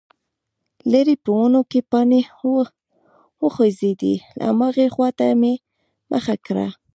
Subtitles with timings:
[0.91, 2.21] ليرې په ونو کې پاڼې
[3.43, 4.13] وخوځېدې،
[4.47, 5.53] هماغې خواته مې
[6.11, 6.67] مخه کړه،